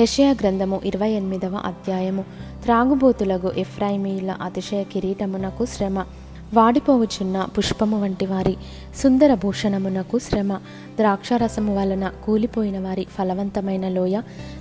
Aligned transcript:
యషయా 0.00 0.30
గ్రంథము 0.30 0.80
ఇరవై 0.84 1.10
ఎనిమిదవ 1.10 1.60
అధ్యాయము. 1.64 2.24
త్రాగుబోతులకు 2.62 3.52
ఎఫ్రాయిమీల 3.56 4.30
అతిశయ 4.30 4.82
కిరీటమునకు 4.82 5.64
శ్రమ. 5.64 5.98
వాడిపోవుచున్న 6.54 7.46
పుష్పము 7.58 8.02
వంటి 8.02 8.26
వారి 8.26 8.56
సుందర 8.96 9.34
భూషణమునకు 9.34 10.18
శ్రమ. 10.18 10.54
ద్రాక్షారసము 10.96 11.76
వలన 11.76 12.12
కూలిపోయిన 12.24 12.78
వారి 12.78 13.06
ఫలవంతమైన 13.18 13.88
లోయ 13.88 14.20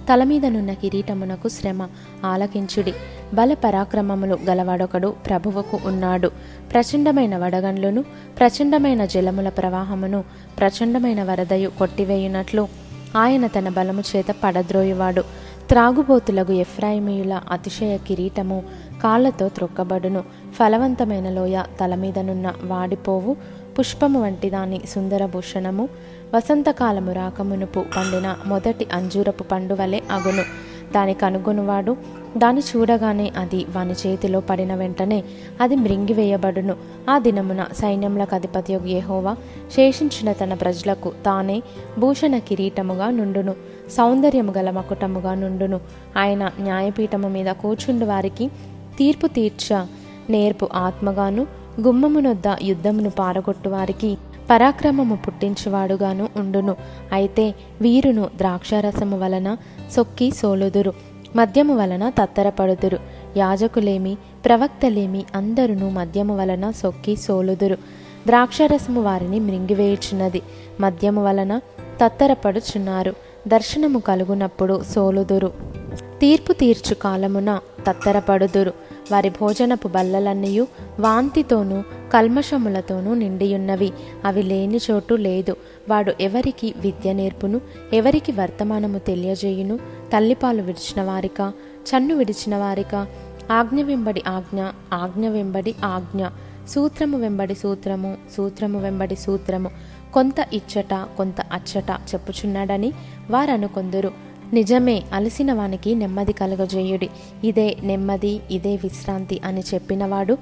తల 0.10 0.24
మీదనున్న 0.24 0.74
కిరీటమునకు 0.74 1.48
శ్రమ. 1.48 1.88
ఆలకించుడి. 2.26 2.94
బల 3.34 3.54
పరాక్రమములు 3.54 4.40
గలవాడొకడు 4.46 5.08
ప్రభువుకు 5.08 5.80
ఉన్నాడు. 5.86 6.32
ప్రచండమైన 6.74 7.38
వడగండ్లను 7.38 8.02
ప్రచండమైన 8.40 9.06
జలముల 9.06 9.50
ప్రవాహమును 9.50 10.24
ప్రచండమైన 10.60 11.24
వరదయు 11.24 11.70
కొట్టివేయునట్లు 11.70 12.89
ఆయన 13.18 13.48
తన 13.48 13.70
బలము 13.70 14.04
చేత 14.16 14.26
పడద్రోయవాడు. 14.44 15.22
త్రాగుబోతులకు 15.70 16.54
ఎఫ్రాయిమీయుల 16.54 17.42
అతిశయ 17.52 17.98
కిరీటము 17.98 18.64
కాళ్ళతో 19.04 19.48
త్రొక్కబడును. 19.48 20.24
ఫలవంతమైన 20.54 21.30
లోయ 21.30 21.62
తల 21.82 21.96
మీదనున్న 21.96 22.54
వాడిపోవు. 22.64 23.36
పుష్పము 23.80 24.22
వంటి 24.22 24.50
దాని 24.50 24.82
సుందరభూషణము 24.90 25.90
వసంతకాలము 26.36 27.12
రాకమునుపు 27.12 27.86
పండిన 27.98 28.36
మొదటి 28.46 28.88
అంజూరపు 28.94 29.44
పండు 29.44 29.74
వలె 29.74 30.02
అగును. 30.12 30.44
దాని 30.94 31.14
కనుగొనువాడు 31.14 31.98
దాన్ని 32.38 32.62
చూడగానే 32.62 33.32
అది 33.38 33.66
వాని 33.76 33.94
చేతిలో 33.94 34.40
పడిన 34.40 34.76
వెంటనే 34.76 35.24
అది 35.62 35.76
మృంగివేయబడును. 35.76 36.76
ఆ 37.10 37.18
దినమున 37.18 37.66
సైన్యములకు 37.74 38.36
అధిపతి 38.36 38.74
యహోవా 38.74 39.36
శేషించిన 39.76 40.32
తన 40.32 40.54
ప్రజలకు 40.54 41.12
తానే 41.26 41.64
భూషణ 42.00 42.38
కిరీటముగా 42.38 43.10
నుండును. 43.10 43.54
సౌందర్యము 43.92 44.52
గల 44.52 44.72
మకుటముగా 44.72 45.34
నుండును. 45.34 45.80
ఆయన 46.18 46.52
న్యాయపీఠము 46.60 47.28
మీద 47.28 47.46
కూర్చుండు 47.46 48.06
వారికి 48.06 48.48
తీర్పు 48.98 49.28
తీర్చ 49.28 49.86
నేర్పు 50.30 50.70
ఆత్మగాను 50.74 51.48
గుమ్మమునొద్ద 51.82 52.44
యుద్ధమును 52.64 53.10
పారగొట్టు 53.10 53.70
వారికి 53.70 54.18
పరాక్రమము 54.50 55.16
పుట్టించువాడుగాను 55.16 56.30
ఉండును. 56.36 56.76
అయితే 57.12 57.56
వీరును 57.82 58.30
ద్రాక్షారసము 58.38 59.20
వలన 59.20 59.58
సొక్కి 59.92 60.32
సోలుదురు 60.32 60.94
మద్యము 61.36 61.76
వలన 61.76 62.10
తత్తరపడుదురు. 62.10 62.98
యాజకులేమి 63.38 64.18
ప్రవక్తలేమి 64.46 65.26
అందరును 65.36 65.90
మద్యము 65.90 66.38
వలన 66.38 66.72
సొక్కి 66.72 67.16
సోలుదురు. 67.16 67.78
ద్రాక్షరసము 68.28 69.02
వారిని 69.02 69.40
మృంగివేయుచున్నది 69.40 70.42
మద్యము 70.80 71.26
వలన 71.26 71.58
తత్తరపడుచున్నారు. 72.04 73.16
దర్శనము 73.48 74.00
కలుగునప్పుడు 74.00 74.84
సోలుదురు. 74.96 75.52
తీర్పు 76.20 76.54
తీర్చు 76.54 76.96
కాలమున 76.96 77.60
తత్తరపడుదురు. 77.88 78.74
వారి 79.12 79.30
భోజనపు 79.30 79.88
బల్లలన్నయు 79.88 80.68
వాంతితోనూ 81.00 81.84
కల్మషములతోనూ 82.14 83.14
నిండియున్నవి. 83.14 83.94
అవి 84.26 84.44
లేని 84.44 84.80
చోటు 84.92 85.14
లేదు. 85.14 85.56
వాడు 85.90 86.14
ఎవరికి 86.22 86.74
విద్య 86.78 87.14
నేర్పును 87.14 87.62
ఎవరికి 87.94 88.32
వర్తమానము 88.32 88.98
తెలియజేయును? 88.98 89.80
తల్లిపాలు 90.14 90.62
విడిచిన 90.62 91.04
వారిక? 91.04 91.52
చన్ను 91.90 92.16
విడిచిన 92.16 92.58
వారిక? 92.58 93.08
ఆజ్ఞ 93.52 93.82
వెంబడి 93.82 94.24
ఆజ్ఞ 94.28 94.64
ఆజ్ఞ 94.94 95.30
వెంబడి 95.30 95.76
ఆజ్ఞ. 95.84 96.26
సూత్రము 96.70 97.18
వెంబడి 97.18 97.56
సూత్రము 97.56 98.18
సూత్రము 98.38 98.80
వెంబడి 98.80 99.16
సూత్రము. 99.16 99.72
కొంత 100.14 100.36
ఇచ్చట 100.54 100.94
కొంత 100.94 101.42
అచ్చట 101.42 101.90
చెప్పుచున్నాడని 101.92 102.94
వారనుకొందరు. 103.30 104.29
నిజమే 104.54 105.04
అలసిన 105.14 105.54
వానికి 105.54 105.96
నెమ్మది 105.96 106.34
కలగజేయుడి. 106.34 107.10
ఇదే 107.44 107.78
నెమ్మది 107.84 108.40
ఇదే 108.52 108.76
విశ్రాంతి 108.76 109.42
అని 109.46 109.64
చెప్పినవాడు 109.74 110.38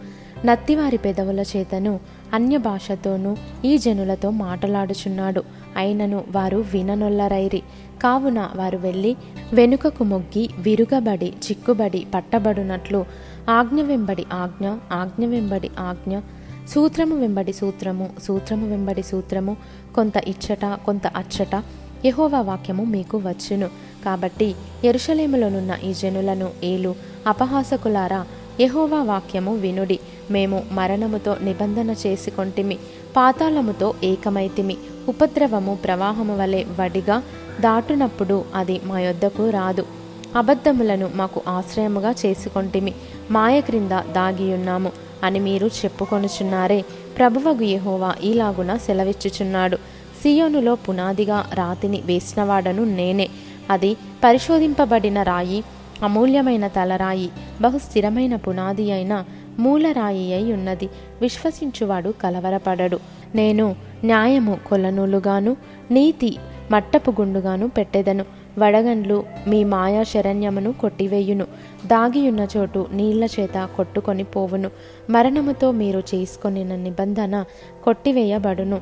నత్తివారి 0.46 0.98
పెదవుల 0.98 1.40
చేతను 1.40 2.00
అన్య 2.34 2.58
భాషతోనూ 2.58 3.36
ఈ 3.66 3.78
జనులతో 3.78 4.30
మాటలాడుచున్నాడు. 4.30 5.44
అయినను 5.78 6.24
వారు 6.32 6.66
విననొల్లరైరి. 6.74 7.62
కావున 8.04 8.50
వారు 8.56 8.78
వెళ్ళి 8.78 9.16
వెనుకకు 9.54 10.04
మొగ్గి 10.04 10.50
విరుగబడి 10.58 11.26
చిక్కుబడి 11.26 12.08
పట్టబడునట్లు 12.16 13.06
ఆజ్ఞ 13.50 13.82
వెంబడి 13.82 14.26
ఆజ్ఞ 14.34 14.68
ఆజ్ఞ 14.92 15.26
వెంబడి 15.26 15.70
ఆజ్ఞ 15.80 16.20
సూత్రము 16.70 17.16
వెంబడి 17.16 17.54
సూత్రము 17.54 18.10
సూత్రము 18.24 18.70
వెంబడి 18.70 19.04
సూత్రము 19.04 19.58
కొంత 19.96 20.14
ఇచ్చట 20.18 20.66
కొంత 20.66 21.08
అచ్చట 21.08 21.64
యహోవా 22.06 22.42
వాక్యము 22.42 22.84
మీకు 22.84 23.18
వచ్చును. 23.18 23.87
కాబట్టి 24.08 24.56
ఎరుషలేములోనున్న 24.84 25.78
ఈ 25.84 25.94
జనులను 25.94 26.50
ఏలు 26.64 26.96
అపహాసకులారా 27.28 28.26
యహోవా 28.62 29.04
వాక్యము 29.04 29.56
వినుడి. 29.56 30.00
మేము 30.32 30.64
మరణముతో 30.72 31.36
నిబంధన 31.42 31.96
చేసుకొంటిమి 32.08 32.78
పాతాళముతో 33.16 33.94
ఏకమైతిమి. 34.04 34.78
ఉపద్రవము 35.10 35.80
ప్రవాహము 35.84 36.38
వలె 36.38 36.64
వడిగా 36.80 37.24
దాటునప్పుడు 37.62 38.46
అది 38.56 38.82
మా 38.84 39.00
యొద్దకు 39.00 39.50
రాదు. 39.50 39.86
అబద్ధములను 40.36 41.10
మాకు 41.16 41.42
ఆశ్రయముగా 41.48 42.12
చేసుకొంటిమి. 42.26 42.94
మాయ 43.32 43.62
క్రింద 43.62 43.92
దాగియున్నాము 43.92 44.92
అని 45.24 45.40
మీరు 45.40 45.68
చెప్పుకొనుచున్నారే. 45.68 46.86
ప్రభువగు 47.18 47.64
యహోవా 47.64 48.16
ఈలాగున 48.24 48.78
సెలవిచ్చుచున్నాడు. 48.78 49.78
సియోనులో 50.22 50.76
పునాదిగా 50.76 51.50
రాతిని 51.54 52.02
వేసినవాడను 52.06 52.84
నేనే. 52.84 53.30
అది 53.70 53.94
పరిశోధింపబడిన 54.24 55.22
రాయి 55.22 55.64
అమూల్యమైన 56.04 56.68
తలరాయి 56.68 57.30
బహు 57.62 57.78
స్థిరమైన 57.78 58.36
పునాది 58.36 58.92
అయిన 58.92 59.26
మూలరాయి 59.60 60.34
అయి 60.34 60.54
ఉన్నది. 60.54 60.90
విశ్వసించువాడు 61.22 62.14
కలవరపడడు. 62.22 63.00
నేను 63.36 63.76
న్యాయము 64.04 64.58
కొలనూలుగాను 64.68 65.58
నీతి 65.92 66.38
మట్టపు 66.72 67.12
గుండుగాను 67.12 67.70
పెట్టెదను. 67.70 68.26
వడగండ్లు 68.60 69.24
మీ 69.48 69.64
మాయా 69.64 70.04
శరణ్యమును 70.04 70.74
కొట్టివేయును. 70.74 71.46
దాగియున్న 71.86 72.48
చోటు 72.58 72.88
నీళ్ళ 72.92 73.28
చేత 73.40 73.70
కొట్టుకొని 73.76 74.24
పోవును. 74.24 74.72
మరణముతో 75.10 75.72
మీరు 75.72 76.04
చేసుకొనిన 76.16 76.76
నిబంధన 76.76 77.46
కొట్టివేయబడును. 77.84 78.82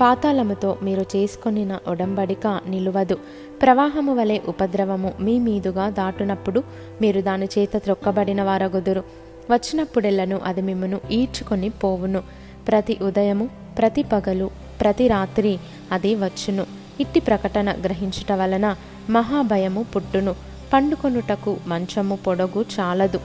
పాతాళముతో 0.00 0.78
మీరు 0.82 1.00
చేసుకొనిన 1.16 1.78
ఒడంబడిక 1.88 2.60
నిలువదు. 2.66 3.18
ప్రవాహము 3.62 4.14
వలె 4.14 4.38
ఉపద్రవము 4.48 5.12
మీ 5.20 5.38
మీదుగా 5.38 5.90
దాటునప్పుడు 5.90 6.62
మీరు 7.02 7.20
దాని 7.20 7.48
చేత 7.58 7.76
త్రొక్కబడిన 7.76 8.42
వారగుదురు. 8.42 9.04
వచ్చినప్పుడెల్లను 9.50 10.40
అది 10.44 10.62
మిమ్మను 10.62 11.00
ఈడ్చుకొని 11.10 11.68
పోవును. 11.68 12.22
ప్రతి 12.68 12.98
ఉదయము 13.02 13.48
ప్రతి 13.78 14.02
పగలు 14.02 14.50
ప్రతి 14.80 15.08
రాత్రి 15.08 15.58
అది 15.92 16.14
వచ్చును. 16.14 16.66
ఇట్టి 17.00 17.20
ప్రకటన 17.20 17.72
గ్రహించుట 17.72 18.32
వలన 18.32 18.76
మహాభయము 19.10 19.82
పుట్టును. 19.96 20.34
పండుకొనుటకు 20.72 21.56
మంచము 21.66 22.16
పొడగు 22.16 22.64
చాలదు. 22.80 23.20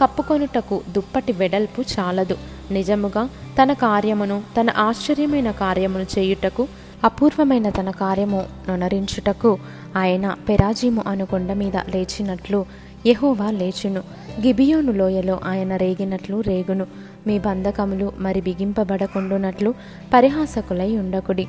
కప్పుకొనుటకు 0.00 0.80
దుప్పటి 0.92 1.32
వెడల్పు 1.32 1.80
చాలదు. 1.80 2.36
నిజముగా 2.70 3.28
తన 3.62 3.72
కార్యమును 3.72 4.42
తన 4.60 4.70
ఆశ్చర్యమైన 4.70 5.50
కార్యమును 5.50 6.06
చేయుటకు 6.18 6.68
అపూర్వమైన 7.04 7.70
తన 7.70 7.90
కార్యము 7.90 8.44
నొనరించుటకు 8.68 9.58
ఆయన 9.96 10.36
పెరాజీము 10.48 11.02
అను 11.06 11.26
కొండ 11.26 11.52
మీద 11.52 11.76
లేచినట్లు 11.76 12.66
యహోవా 13.06 13.50
లేచును. 13.50 14.02
గిబియోను 14.46 14.92
లోయలో 14.92 15.40
ఆయన 15.44 15.76
రేగినట్లు 15.76 16.40
రేగును. 16.40 16.86
మీ 17.26 17.38
బంధకములు 17.38 18.12
మరి 18.18 18.40
బిగింపబడకుండునట్లు 18.40 19.74
పరిహాసకులై 20.14 20.96
ఉండకుడి. 20.96 21.48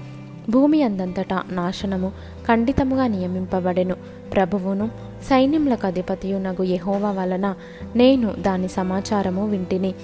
భూమి 0.50 0.84
అందంతటా 0.84 1.44
నాశనము 1.52 2.12
ఖండితముగా 2.48 3.08
నియమింపబడెను. 3.08 3.96
ప్రభువును 4.34 4.90
సైన్యములకు 5.30 5.88
అధిపతియునగు 5.88 6.64
యెహోవా 6.64 7.12
వలన 7.12 7.56
నేను 7.96 8.34
దాని 8.40 8.68
సమాచారము 8.68 9.48
వింటిని. 9.48 9.96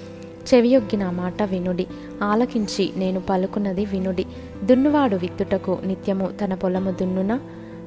చెవియొగ్గిన 0.54 1.10
మాట 1.10 1.42
వినుడి. 1.42 1.86
ఆలకించి 2.22 2.92
నేను 2.96 3.20
పలుకున్నది 3.20 3.84
వినుడి. 3.84 4.26
దున్నువాడు 4.64 5.16
విత్తుటకు 5.16 5.78
నిత్యము 5.86 6.28
తన 6.44 6.54
పొలము 6.54 6.90
దున్నున? 6.90 7.40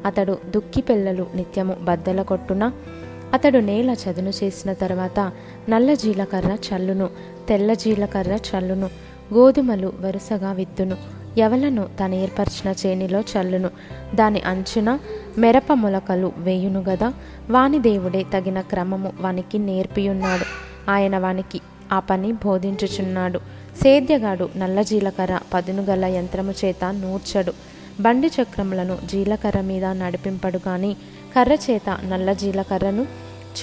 అతడు 0.06 0.38
దుక్కి 0.50 0.82
పిల్లలు 0.82 1.28
నిత్యము 1.36 1.74
బద్దల 1.74 2.22
కొట్టున? 2.22 2.72
అతడు 3.34 3.58
నేల 3.58 3.90
చదును 3.90 4.30
చేసిన 4.30 4.74
తర్వాత 4.74 5.32
నల్ల 5.70 5.94
జీలకర్ర 5.94 6.58
చల్లును 6.70 7.10
తెల్ల 7.50 7.74
జీలకర్ర 7.74 8.40
చల్లును 8.52 8.90
గోధుమలు 9.34 9.94
వరుసగా 10.02 10.52
విత్తును. 10.52 11.21
ఎవలను 11.38 11.90
తను 12.00 12.16
ఏర్పరిచిన 12.16 12.76
చేనిలో 12.86 13.20
చల్లును. 13.20 13.70
దాని 14.16 14.42
అంచున 14.42 15.00
మెరప 15.38 15.74
మొలకలు 15.74 16.32
వేయును 16.38 16.82
గదా 16.82 17.14
వాని 17.50 17.80
దేవుడే 17.80 18.26
తగిన 18.34 18.62
క్రమము 18.62 19.14
వానికి 19.20 19.58
నేర్పియున్నాడు. 19.58 20.46
ఆయన 20.92 21.18
వానికి 21.18 21.62
ఆ 21.92 22.00
పని 22.00 22.32
బోధించుచున్నాడు. 22.32 23.40
సేద్యగాడు 23.84 24.50
నల్ల 24.58 24.82
జీలకర్ర 24.82 25.40
పదునుగల 25.54 26.06
యంత్రము 26.06 26.54
చేత 26.66 26.86
నూర్చడు. 26.86 27.54
బండి 28.00 28.28
చక్రములను 28.28 28.98
జీలకర్ర 29.06 29.62
మీద 29.62 29.86
నడిపింపడు 29.86 30.60
గాని 30.68 30.94
కర్ర 31.36 31.54
చేత 31.54 31.98
నల్ల 32.08 32.34
జీలకర్రను 32.34 33.06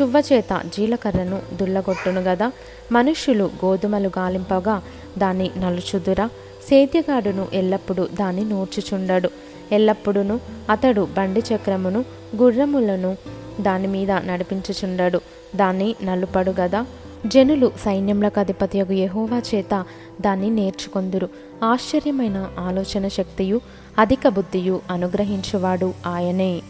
చువ్వ 0.02 0.22
చేత 0.32 0.62
జీలకర్రను 0.76 1.42
దుల్లగొట్టును 1.60 2.20
గదా 2.20 2.52
మనుష్యులు 2.92 3.50
గోధుమలు 3.64 4.10
గాలింపగా 4.18 4.82
దాన్ని 5.18 5.50
నలుచుదురా 5.56 6.30
సేద్యగాడును 6.68 7.46
ఎల్లప్పుడూ 7.52 8.06
దాన్ని 8.06 8.44
నూర్చుచుండడు. 8.44 9.30
ఎల్లప్పుడూను 9.72 10.40
అతడు 10.70 11.08
బండి 11.16 11.42
చక్రమును 11.54 12.04
గుర్రములను 12.36 13.16
దాని 13.60 13.86
మీద 13.86 14.10
నడిపించుచుండడు. 14.10 15.20
దాన్ని 15.56 15.94
నలుపడు 16.04 16.50
గదా. 16.50 16.86
జనులు 17.26 17.72
సైన్యములకు 17.84 18.40
అధిపతియగు 18.40 18.92
యహోవా 18.92 19.42
చేత 19.54 19.84
దాన్ని 20.20 20.50
నేర్చుకొందురు. 20.50 21.28
ఆశ్చర్యమైన 21.64 22.50
ఆలోచన 22.58 23.08
శక్తియు 23.08 23.60
అధిక 23.98 24.28
బుద్ధియు 24.28 24.80
అనుగ్రహించువాడు 24.90 25.94
ఆయనే. 26.06 26.62